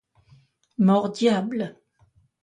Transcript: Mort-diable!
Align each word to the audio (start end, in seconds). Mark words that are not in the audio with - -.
Mort-diable! 0.79 1.67